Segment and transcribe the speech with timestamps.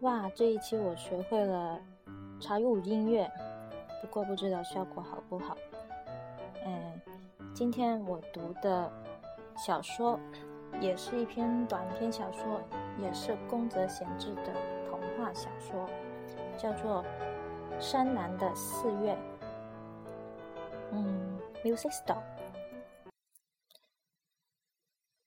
[0.00, 1.78] 哇，这一期我学会了
[2.40, 3.30] 插入音乐，
[4.00, 5.56] 不过不知道效果好不好。
[6.66, 7.00] 嗯，
[7.54, 8.90] 今天我读的
[9.56, 10.18] 小说
[10.80, 12.60] 也是一篇短篇小说，
[12.98, 14.52] 也是宫泽贤治的
[14.90, 15.88] 童话小说，
[16.58, 17.04] 叫做
[17.80, 19.14] 《山南的四月》。
[21.64, 22.22] ，Music Stop。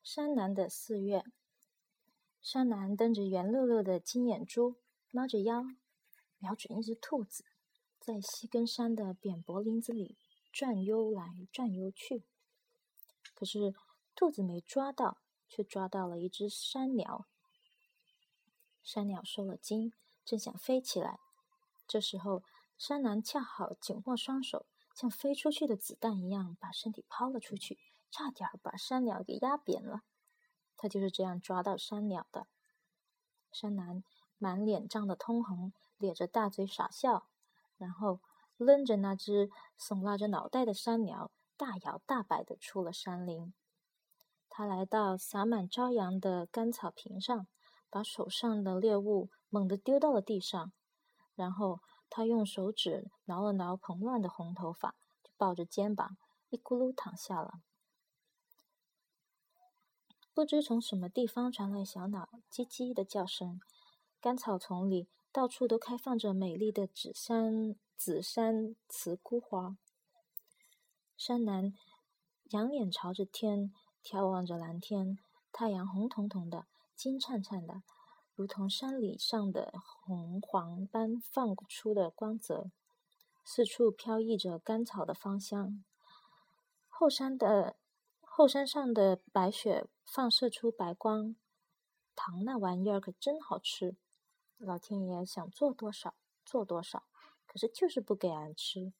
[0.03, 1.23] 山南的四月。
[2.41, 4.75] 山南瞪着圆溜溜的金眼珠，
[5.09, 5.65] 猫着腰，
[6.37, 7.43] 瞄准一只兔子，
[7.99, 10.15] 在西根山的扁柏林子里
[10.51, 12.23] 转悠来转悠去。
[13.33, 13.73] 可是
[14.13, 15.17] 兔子没抓到，
[15.49, 17.25] 却抓到了一只山鸟。
[18.83, 19.91] 山鸟受了惊，
[20.23, 21.19] 正想飞起来，
[21.87, 22.43] 这时候
[22.77, 27.77] 山南恰好紧握双手，像飞出去的子弹一样，把身体抛了出去，
[28.09, 30.01] 差点把山鸟给压扁了。
[30.77, 32.47] 他就是这样抓到山鸟的。
[33.51, 34.03] 山南
[34.37, 37.27] 满脸涨得通红，咧着大嘴傻笑，
[37.77, 38.21] 然后
[38.57, 43.53] 抡着那只耸拉着脑袋的山鸟，大摇大摆地出了山林。
[44.49, 47.47] 他来到洒满朝阳的干草坪上，
[47.89, 50.71] 把手上的猎物猛地丢到了地上，
[51.35, 51.81] 然后
[52.15, 56.15] 他用手指挠了挠蓬乱的红头发，就抱着肩膀
[56.47, 57.59] 一咕噜躺下了。
[60.33, 63.59] 不知从什么地方传来小鸟叽叽的叫声，
[64.21, 69.75] 干草丛里到处都开放着美丽的紫山紫山雌枯花。
[71.17, 71.73] 山南
[72.51, 75.17] 仰脸朝着天，眺望着蓝天，
[75.51, 77.83] 太阳红彤彤的，金灿灿的，
[78.35, 82.69] 如同山里上的红黄般放出的光泽。
[83.43, 85.83] 四处飘逸着甘草的芳香，
[86.87, 87.77] 后山的。
[88.37, 91.37] 后山上的白雪放射出白光，
[92.15, 93.95] 糖那玩意儿可真好吃。
[94.57, 97.03] 老天爷想做多少做多少，
[97.45, 98.91] 可是就是不给俺吃。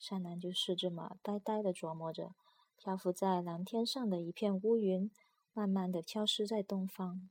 [0.00, 2.34] 山南就是这么呆呆的琢磨着，
[2.76, 5.08] 漂浮在蓝天上的一片乌云，
[5.52, 7.30] 慢慢的消失在东方。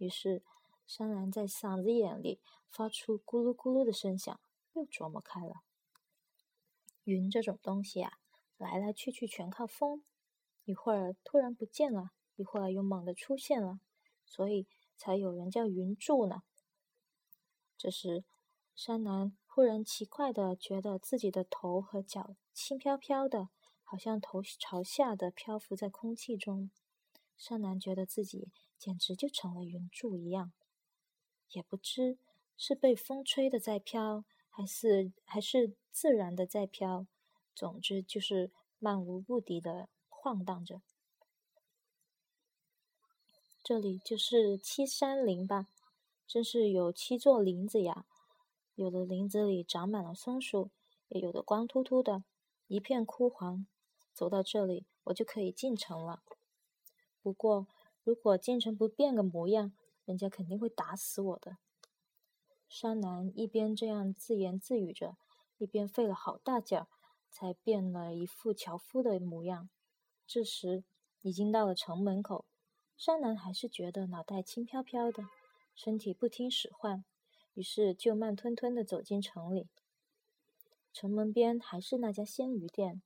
[0.00, 0.42] 于是
[0.86, 2.40] 山南在嗓子眼里
[2.70, 4.40] 发出咕噜咕噜的声响，
[4.72, 5.56] 又琢磨开了。
[7.04, 8.14] 云这种东西啊，
[8.56, 10.02] 来来去去全靠风。
[10.64, 13.80] 一会儿突然不见了，一会儿又猛地出现了，
[14.24, 14.66] 所以
[14.96, 16.42] 才有人叫云柱呢。
[17.76, 18.24] 这时，
[18.74, 23.50] 山南忽然奇怪的觉得自己的头和脚轻飘飘的，
[23.84, 26.70] 好像头朝下的漂浮在空气中。
[27.36, 28.48] 山南觉得自己
[28.80, 30.50] 简直就成了云柱一样，
[31.52, 32.18] 也不知
[32.56, 37.06] 是被风吹的在飘，还是还是自然的在飘。
[37.54, 39.88] 总之就是漫无目的的。
[40.22, 40.82] 晃荡着，
[43.64, 45.68] 这里就是七山林吧？
[46.26, 48.04] 真是有七座林子呀！
[48.74, 50.68] 有的林子里长满了松树，
[51.08, 52.22] 也有的光秃秃的，
[52.66, 53.66] 一片枯黄。
[54.12, 56.22] 走到这里，我就可以进城了。
[57.22, 57.66] 不过，
[58.10, 59.72] 如果进城不变个模样，
[60.04, 61.58] 人家肯定会打死我的。
[62.68, 65.16] 山南一边这样自言自语着，
[65.58, 66.88] 一边费了好大劲儿，
[67.30, 69.70] 才变了一副樵夫的模样。
[70.26, 70.82] 这时
[71.20, 72.46] 已经到了城门口，
[72.96, 75.28] 山南还是觉得脑袋轻飘飘的，
[75.76, 77.04] 身体不听使唤，
[77.54, 79.68] 于是就慢吞吞地走进城里。
[80.92, 83.02] 城门边还是那家鲜鱼店，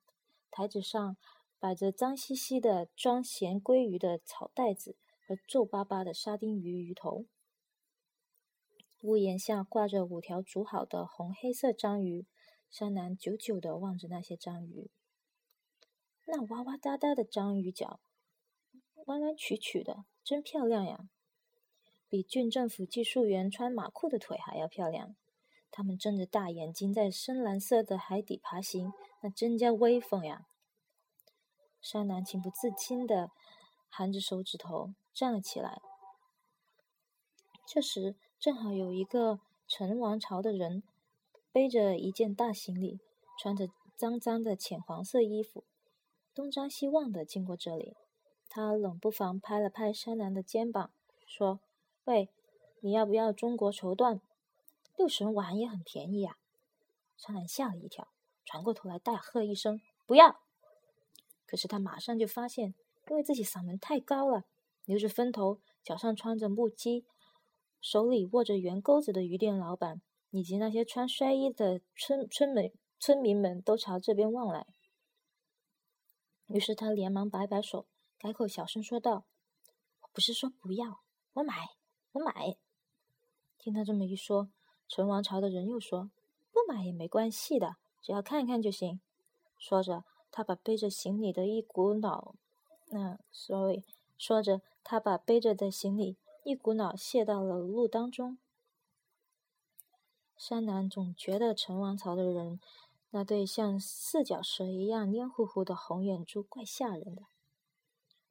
[0.50, 1.19] 台子上
[1.64, 7.25] 摆着脏兮兮的装咸鲑鱼的草袋子和皱巴巴的沙丁鱼鱼头。
[9.00, 12.26] 屋檐下挂着五条煮好的红黑色章鱼，
[12.69, 14.91] 山南久久地望着那些章鱼。
[16.26, 17.98] 那哇哇哒哒的章鱼脚，
[19.06, 21.08] 弯弯曲曲的，真漂亮呀！
[22.10, 25.16] 比郡政府技术员穿马裤的腿还要漂亮。
[25.70, 30.46] 他们睁着大眼睛在深蓝色的海底爬行，那真叫威风呀！
[31.84, 33.31] 山南情不自禁的
[33.90, 35.82] 含着手指头站了起来。
[37.66, 39.38] 这时，正好有一个
[39.69, 40.82] 陈王朝的人，
[41.52, 43.00] 背着一件大行李，
[43.38, 45.62] 穿着脏脏的浅黄色衣服。
[46.34, 47.94] 东张西望的经过这里，
[48.48, 50.90] 他冷不防拍了拍山南的肩膀，
[51.26, 51.60] 说
[52.04, 52.31] ：“喂，
[52.81, 54.20] 你要不要中国绸缎？
[54.96, 56.38] 六神丸也很便宜啊。”
[57.19, 58.08] 山南吓了一跳，
[58.42, 60.40] 转过头来大喝一声：“不要！”
[61.46, 62.75] 可是他马上就发现，
[63.08, 64.44] 因为自己嗓门太高了，
[64.85, 67.05] 留着分头，脚上穿着木屐，
[67.81, 70.00] 手里握着圆钩子的鱼店老板，
[70.31, 74.67] 以及那些穿衰衣的村村民村民们都朝这边望来。
[76.46, 77.87] 于是他连忙摆摆手，
[78.19, 79.25] 改口小声说道
[80.02, 81.02] ：“我不是说不要，
[81.35, 81.70] 我买，
[82.12, 82.56] 我买。”
[83.58, 84.50] 听他这么一说，
[84.88, 86.11] 陈王朝的人又说
[86.52, 89.00] ：“不买也没关系的，只要看看就行。”
[89.58, 90.05] 说着，
[90.36, 92.34] 他把背着行李的一股脑，
[92.88, 93.84] 那所以
[94.19, 98.36] 说着，他把背着的行李一股脑卸到了路当中。
[100.36, 102.58] 山南总觉得陈王朝的人
[103.10, 107.22] 那对像四脚蛇一样黏糊糊的红眼珠怪吓人的。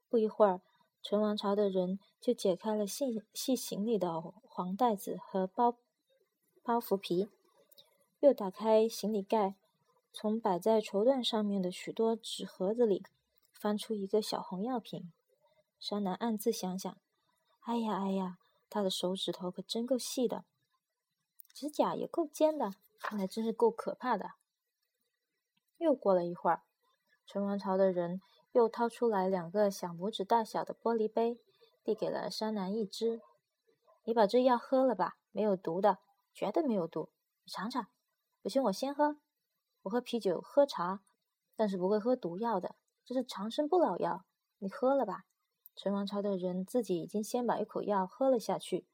[0.09, 0.59] 不一会儿，
[1.01, 5.77] 陈王朝的人就解开了系系行李的黄袋子和包
[6.61, 7.29] 包袱皮，
[8.19, 9.55] 又打开行李盖，
[10.15, 13.03] 从摆在绸缎上面的许多纸盒子里
[13.51, 15.11] 翻出一个小红药瓶。
[15.79, 16.95] 山南暗自想想
[17.65, 18.37] ：“哎呀哎呀，
[18.69, 20.45] 他的手指头可真够细的。”
[21.51, 24.33] 指甲也够尖的，看来真是够可怕的。
[25.77, 26.61] 又过了一会儿，
[27.25, 28.21] 陈王朝的人
[28.51, 31.39] 又掏出来两个小拇指大小的玻璃杯，
[31.83, 33.19] 递给了山南一只。
[34.03, 35.97] 你把这药喝了吧，没有毒的，
[36.33, 37.09] 绝对没有毒。
[37.43, 37.87] 你尝尝。
[38.41, 39.17] 不行，我先喝。
[39.83, 41.01] 我喝啤酒，喝茶，
[41.55, 42.75] 但是不会喝毒药的。
[43.05, 44.25] 这是长生不老药，
[44.59, 45.25] 你喝了吧。
[45.75, 48.85] 陈王朝的人自己已经先把一口药喝了下去。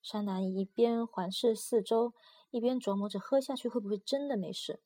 [0.00, 2.14] 山南一边环视四周，
[2.50, 4.80] 一边琢磨着喝下去会不会真的没事。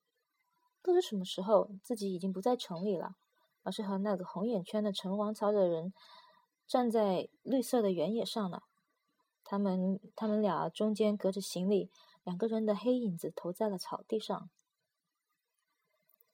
[0.82, 3.17] 不知什么时候，自己已经不在城里了，
[3.62, 5.93] 而是和那个红眼圈的陈王朝的人
[6.67, 8.65] 站在绿色的原野上了。
[9.44, 11.91] 他们他们俩中间隔着行李，
[12.25, 14.50] 两个人的黑影子投在了草地上。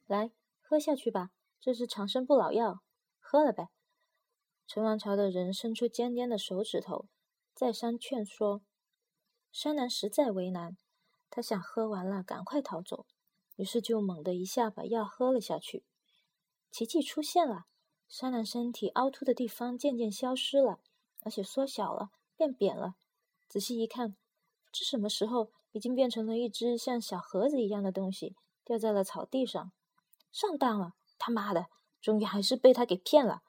[0.07, 0.31] 来，
[0.61, 1.31] 喝下去吧，
[1.61, 2.83] 这是长生不老药，
[3.19, 3.71] 喝了呗。
[4.69, 7.07] 陈王朝的人伸出尖尖的手指头，
[7.55, 8.63] 再三劝说。
[9.51, 10.77] 山南实在为难，
[11.29, 13.07] 他想喝完了赶快逃走，
[13.57, 15.85] 于是就猛地一下把药喝了下去。
[16.71, 17.65] 奇迹出现了，
[18.09, 20.79] 山南身体凹凸的地方渐渐消失了，
[21.23, 22.95] 而且缩小了，变扁了。
[23.49, 29.73] 仔细一看，不知什么时候已经变成了一只像小盒子一样的东西，掉在了草地上。
[30.33, 30.93] 上当了！
[31.19, 31.67] 他妈的，
[32.01, 33.43] 终于还是被他给骗了。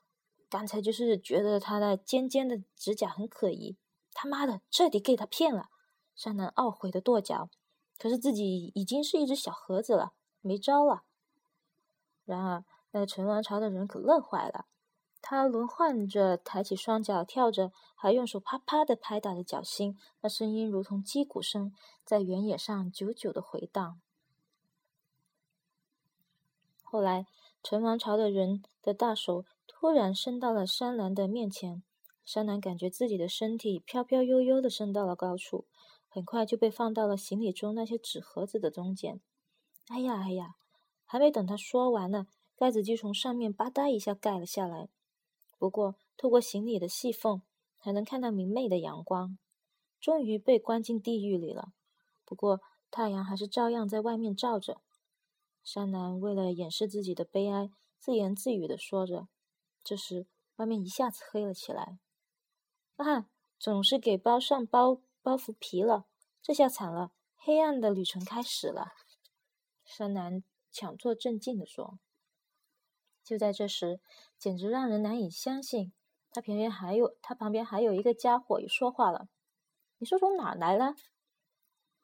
[0.49, 3.77] 刚才就是觉得他的尖尖的指甲很可疑，
[4.13, 5.67] 他妈的，彻底给他骗了。
[6.15, 7.49] 山南懊悔的跺脚，
[7.99, 11.03] 可是自己已经是一只小盒子了，没招了。
[12.23, 14.65] 然而，那个陈王朝的人可乐坏了，
[15.21, 21.73] 他轮换着抬起双脚跳着，还用手啪啪的拍打着脚心，那声音如同击鼓声，
[22.05, 23.99] 在原野上久久的回荡。
[26.89, 27.25] 后来，
[27.61, 31.83] 陈王朝的人的大手突然伸到了山南的面前，
[32.23, 35.65] 山南感觉自己的身体飘飘悠悠的升到了高处。
[36.07, 39.19] 很快就被放到了行李中那些纸盒子的中间。
[39.89, 40.55] 哎呀哎呀！
[41.03, 42.25] 还没等他说完呢，
[42.55, 44.87] 盖子就从上面吧嗒一下盖了下来。
[45.59, 47.41] 不过透过行李的细缝，
[47.77, 49.37] 还能看到明媚的阳光。
[49.99, 51.73] 终于被关进地狱里了。
[52.23, 54.79] 不过太阳还是照样在外面照着。
[55.69, 57.69] 山南为了掩饰自己的悲哀，
[57.99, 59.27] 自言自语的说着。
[59.83, 60.25] 这时，
[60.55, 61.99] 外面一下子黑了起来。
[62.95, 63.29] 啊！
[63.59, 65.01] 总是给包上包。
[65.21, 66.05] 包袱皮了，
[66.41, 67.11] 这下惨了！
[67.35, 68.93] 黑暗的旅程开始了。
[69.83, 70.41] 山南
[70.71, 71.99] 强作镇静地说。
[73.25, 73.99] 就在这时，
[74.39, 75.91] 简直让人难以相信，
[76.31, 79.27] 他旁边还有他旁边还有一个家伙也说话了
[79.99, 80.95] ：“你说从哪来了？”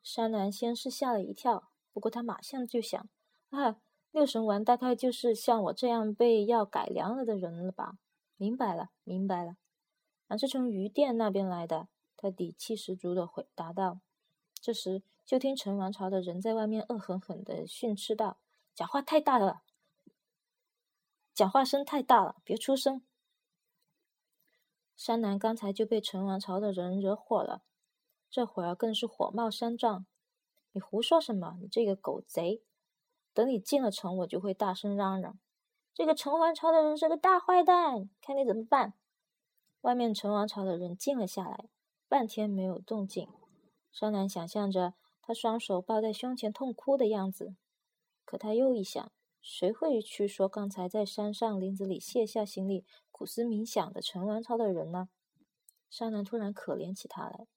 [0.03, 3.07] 山南先是吓了一跳，不过他马上就想
[3.53, 3.79] ：“啊，
[4.11, 7.99] 六神丸大概就是像我这样被药改良了的人了吧？
[8.35, 9.57] 明白了，明白了，
[10.27, 13.99] 俺是从鱼店那边来的。”他底气十足的回答道。
[14.61, 18.39] 这时，就听陈王朝的人在外面恶狠狠的训斥道
[18.73, 19.61] ：“讲话太大了，
[21.33, 23.03] 讲话声太大了，别出声。”
[24.95, 27.63] 山南刚才就被陈王朝的人惹火了，
[28.29, 30.05] 这会儿更是火冒三丈
[30.71, 31.57] ：“你胡说什么？
[31.61, 32.63] 你这个狗贼！
[33.33, 35.39] 等你进了城，我就会大声嚷嚷，
[35.93, 38.93] 这个陈王朝的人是个大坏蛋，看你怎么办！”
[39.81, 41.65] 外面陈王朝的人静了下来。
[42.07, 43.27] 半天没有动静，
[43.91, 47.55] 商南想象着他双手抱在胸前痛哭的样子。
[48.23, 49.11] 可他又一想，
[49.41, 55.09] 谁会去说刚才在山上林子里卸下行李、苦思冥想的陈王朝的人呢？
[55.89, 57.47] 商南突然可怜起他来，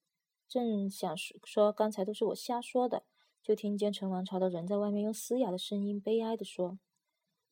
[0.47, 3.03] 正想说说刚才都是我瞎说的，
[3.47, 6.79] 就听见陈王朝的人在外面用嘶哑的声音悲哀地说：“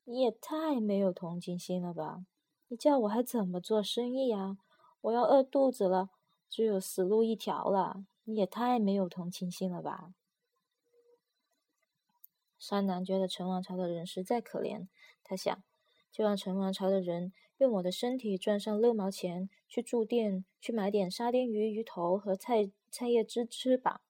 [0.04, 2.26] 你也太没有同情心了吧！
[2.68, 4.58] 你叫我还怎么做生意呀？
[5.00, 6.10] 我要饿肚子了。”
[6.52, 10.14] 只有死路一条了，你也太没有同情心了吧！
[12.60, 14.88] 山南觉得陈王朝的人实在可怜，
[15.24, 15.64] 他想，
[16.12, 24.02] 就让陈王朝的人用我的身体赚上六毛钱，去住店去买点沙丁鱼鱼头和菜菜叶汁吃吧。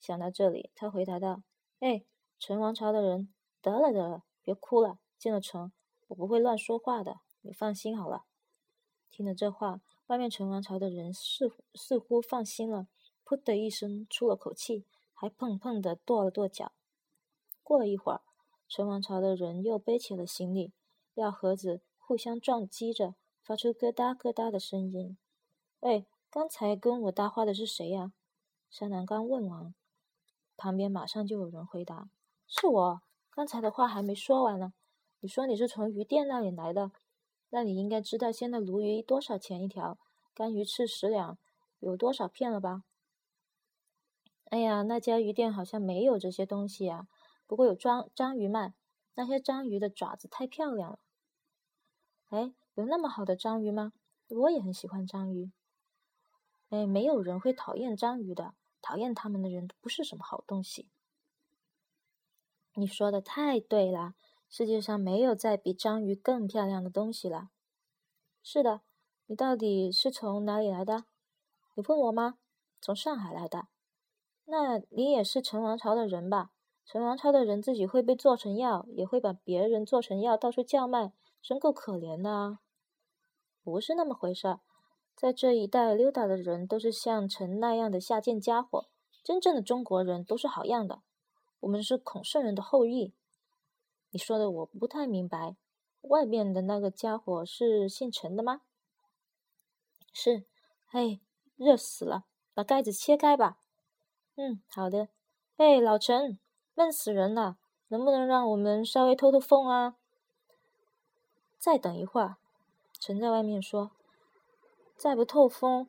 [0.00, 1.42] 想到这里，他回答道
[1.80, 2.04] ：“哎，
[2.38, 4.98] 陈王朝的人，得了得了，别哭了。
[5.18, 5.70] 进了城，
[6.08, 8.24] 我不会乱说话的，你放心好了。”
[9.10, 12.88] 听了这话，外面陈王朝的人似似乎放心了，
[13.24, 16.72] 噗的一声出了口气，还砰砰的跺了跺脚。
[17.62, 18.22] 过了一会儿，
[18.66, 20.72] 陈王朝的人又背起了行李，
[21.14, 25.18] 药盒子互相撞击着，发出咯哒咯哒的声音。
[25.80, 28.12] 哎，刚才跟我搭话的是谁呀？
[28.70, 29.74] 山南刚问完，
[30.60, 32.10] 旁边马上就有人回答
[32.46, 33.00] ：“是我。
[33.30, 34.74] 刚才的话还没说完呢。
[35.20, 36.92] 你说你是从鱼店那里来的，
[37.48, 39.96] 那你应该知道现在鲈鱼多少钱一条，
[40.34, 41.38] 干鱼翅十两，
[41.78, 42.84] 有多少片了吧？”
[44.52, 47.08] 哎呀，那家鱼店好像没有这些东西呀。
[47.46, 48.74] 不过有章章鱼卖，
[49.14, 50.98] 那些章鱼的爪子太漂亮了。
[52.28, 53.94] 哎，有那么好的章鱼吗？
[54.28, 55.50] 我也很喜欢章鱼。
[56.68, 60.88] 哎，没有人会讨厌章鱼的，讨厌他们的人不是什么好东西。
[62.74, 64.14] 你说的太对了，
[64.48, 67.50] 世界上没有再比章鱼更漂亮的东西了。
[68.42, 68.82] 是的，
[69.26, 71.04] 你到底是从哪里来的？
[71.74, 72.38] 你问我吗？
[72.80, 73.68] 从上海来的。
[74.46, 76.50] 那你也是陈王朝的人吧？
[76.84, 82.60] 陈王朝的人自己会被做成药，也会把别人做成药到处叫卖，真够可怜的啊！
[83.62, 84.60] 不是那么回事儿，
[85.20, 88.86] 在这一带溜达的人都是像陈那样的下贱家伙。
[89.22, 91.02] 真正的中国人都是好样的，
[91.60, 93.12] 我们是孔圣人的后裔。
[94.12, 95.56] 你说的我不太明白，
[96.00, 98.62] 外面的那个家伙是姓陈的吗？
[100.10, 100.44] 是。
[100.86, 101.20] 嘿，
[101.56, 102.24] 热死了，
[102.54, 103.58] 把盖子切开吧。
[104.36, 105.08] 嗯，好的。
[105.58, 106.38] 嘿，老陈。
[106.74, 107.58] 闷死人了！
[107.88, 109.96] 能不能让我们稍微透透风啊？
[111.58, 112.36] 再等一会儿，
[112.98, 113.90] 陈在外面说
[115.00, 115.88] ：“再不透风，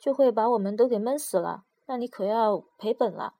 [0.00, 1.64] 就会把我们都给闷死了。
[1.86, 3.36] 那你可要赔本了。”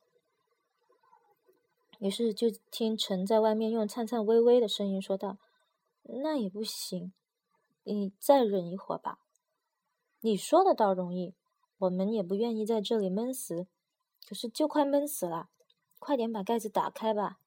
[1.98, 5.38] 于是就听陈在外面用颤颤巍巍的声音说道
[6.22, 7.12] ：“那也不行，
[7.82, 9.18] 你再忍一会儿吧。
[10.20, 11.34] 你说的倒容易，
[11.78, 13.66] 我们也不愿意在这里闷死，
[14.28, 15.50] 可是就快闷死了。”
[15.98, 17.40] 快点把盖子打开吧，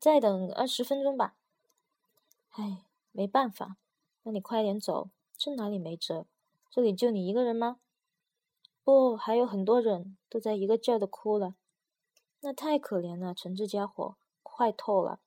[0.00, 1.34] 再等二十分钟吧。
[2.50, 3.76] 唉，没办法，
[4.22, 6.26] 那你快点走，这哪里没辙？
[6.70, 7.80] 这里就你一个人吗？
[8.82, 11.54] 不，还有很多人都在一个劲儿的哭了。
[12.40, 15.20] 那太可怜了，陈这家伙快透了，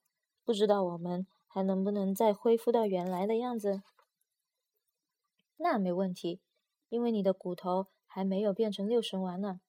[0.44, 3.82] 不知道我们还能不能再恢复到原来的样子。
[5.58, 6.40] 那没问题，
[6.90, 9.62] 因为你的骨头还没有变成六神丸呢，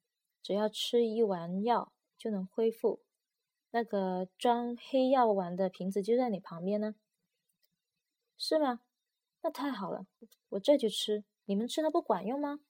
[0.43, 1.93] 只要吃一丸药。
[2.21, 3.00] 就能恢复。
[3.71, 6.95] 那个装黑药丸的瓶子就在你旁边呢，
[8.37, 8.81] 是吗？
[9.41, 10.07] 那太好了，
[10.50, 11.25] 我这就吃。
[11.50, 12.61] 你们吃了不管用吗？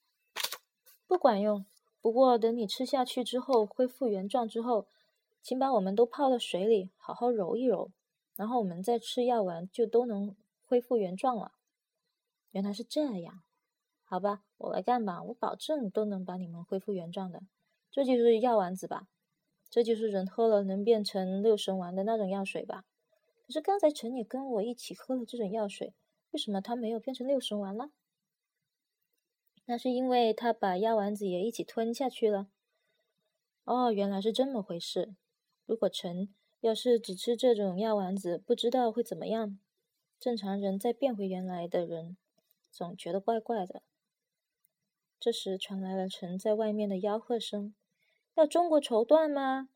[1.06, 1.66] 不管用。
[2.00, 4.86] 不过等你吃下去之后，恢复原状之后，
[5.42, 7.90] 请把我们都泡到水里，好好揉一揉，
[8.36, 10.34] 然后我们再吃药丸，就都能
[10.64, 11.52] 恢复原状了。
[12.52, 13.42] 原来是这样，
[14.02, 17.42] 好吧，我来干吧，我保证都能把你们恢复原状的。
[17.90, 19.08] 这就是药丸子吧？
[19.68, 22.86] 这就是人喝了能变成六神丸的那种药水吧？
[23.46, 25.92] 可是刚才陈也跟我一起喝了这种药水，
[26.30, 27.90] 为什么他没有变成六神丸了？
[29.70, 32.48] 那是因为他把药丸子也一起吞下去了。
[33.62, 35.14] 哦，原来是这么回事。
[35.64, 39.60] 如果陈要是只吃这种药丸子，不知道会怎么样。
[40.18, 42.16] 正常人再变回原来的人，
[42.72, 43.82] 总觉得怪怪的。
[45.20, 47.72] 这时传来了陈在外面的吆喝声。
[48.34, 49.68] 要中国绸缎吗？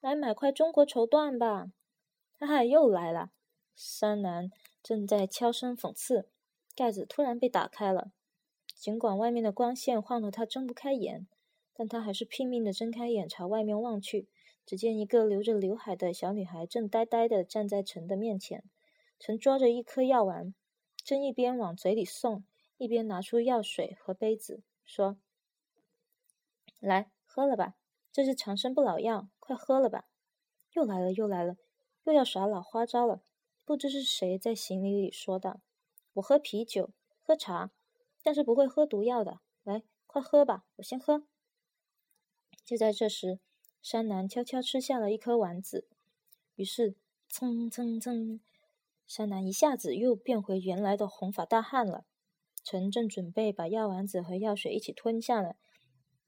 [0.00, 1.70] 来买块中国绸缎吧！
[2.38, 3.32] 哈哈，又来了。
[3.76, 4.50] 山南
[4.82, 6.30] 正在悄声讽刺，
[6.74, 8.10] 盖子突然被打开了。
[8.84, 11.26] 尽管外面的光线晃得他睁不开眼，
[11.72, 14.28] 但他还是拼命的睁开眼朝外面望去。
[14.66, 18.62] 只见一个留着刘海的小女孩正呆呆的站在陈的面前。
[19.18, 20.54] 陈抓着一颗药丸，
[21.02, 22.44] 正一边往嘴里送，
[22.76, 25.16] 一边拿出药水和杯子，说
[26.78, 27.76] ：“来，喝了吧。”
[28.12, 30.04] 这是长生不老药，快喝了吧！
[30.74, 31.56] 又来了，又来了，
[32.02, 33.22] 又要耍老花招了。
[33.64, 35.62] 不知是谁在行李里说道
[36.12, 36.90] ：“我喝啤酒，
[37.22, 37.70] 喝茶，
[38.24, 39.38] 但是不会喝毒药的。
[39.62, 41.28] 来，快喝吧，我先喝。”
[42.66, 43.38] 就在这时，
[43.80, 45.86] 山南悄悄吃下了一颗丸子，
[46.56, 46.96] 于是
[47.28, 48.40] 蹭蹭蹭，
[49.06, 52.06] 山南一下子又变回原来的红发大汉了。
[52.64, 55.56] 陈正准备把药丸子和药水一起吞下来，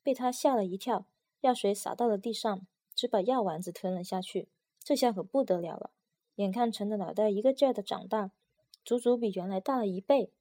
[0.03, 1.07] 被他吓了一跳。
[1.41, 4.51] 药水洒到了地上，只把药丸子吞了下去。
[4.85, 5.91] 这下可不得了了！
[6.35, 8.31] 眼看陈的脑袋一个劲儿的长大，
[8.85, 10.33] 足足比原来大了一倍，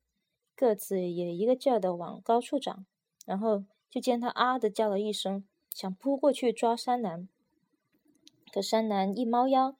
[0.55, 2.85] 个子也一个劲儿的往高处长。
[3.25, 7.27] 然后就见他啊的叫了一声，想扑过去抓山南，
[8.53, 9.75] 可山南一猫腰，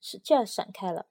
[0.00, 1.06] 使劲儿闪开了。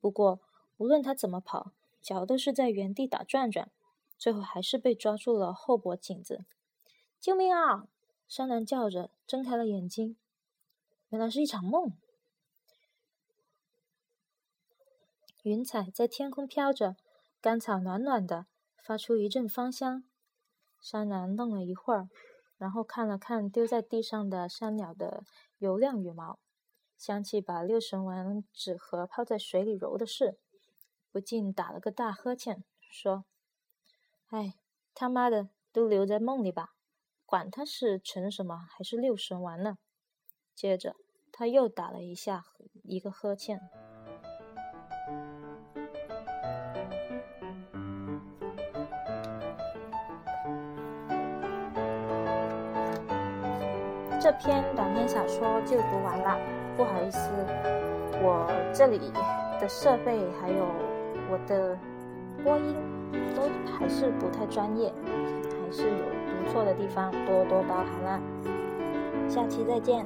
[0.00, 0.40] 不过
[0.78, 3.70] 无论他怎么跑，脚都是在原地打转转，
[4.16, 6.44] 最后还是被抓住了后脖颈子。
[7.20, 7.88] 救命啊！
[8.26, 10.16] 山南叫着，睁开了眼睛。
[11.08, 11.92] 原来是一场梦。
[15.42, 16.96] 云彩在天空飘着，
[17.40, 18.46] 干草暖暖的，
[18.82, 20.02] 发出一阵芳香。
[20.80, 22.08] 山南愣了一会儿，
[22.56, 25.22] 然后看了看丢在地上的山鸟的
[25.58, 26.40] 油亮羽毛，
[26.96, 30.40] 想起把六神丸纸盒泡在水里揉的事，
[31.12, 33.24] 不禁打了个大呵欠，说
[34.30, 34.54] ：“哎，
[34.92, 36.70] 他妈的，都留在梦里吧，
[37.24, 39.78] 管他是陈什么还是六神丸呢。”
[40.56, 40.96] 接着，
[41.30, 42.44] 他又打了一下
[42.82, 43.60] 一个呵欠。
[54.20, 56.36] 这篇短篇小说就读完了。
[56.76, 57.30] 不好意思，
[58.20, 59.12] 我这里
[59.60, 60.66] 的设备还有
[61.30, 61.76] 我的
[62.42, 62.74] 播音
[63.34, 64.92] 都还是不太专业，
[65.42, 68.20] 还是有读错的地方，多多包涵啦。
[69.28, 70.04] 下期再见。